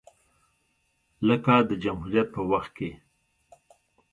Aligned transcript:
لکه 1.27 1.53
د 1.69 1.71
جمهوریت 1.83 2.27
په 2.35 2.41
وخت 2.51 2.71
کې 2.77 2.89